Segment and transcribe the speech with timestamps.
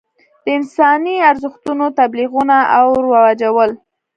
[0.43, 3.71] د انساني ارزښتونو تبلیغول او رواجول.